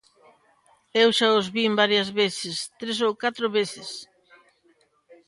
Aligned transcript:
Eu 1.01 1.09
xa 1.17 1.29
os 1.39 1.47
vin 1.55 1.71
varias 1.81 2.09
veces, 2.19 2.55
tres 2.79 2.97
ou 3.07 3.13
catro 3.23 3.45
veces. 3.57 3.89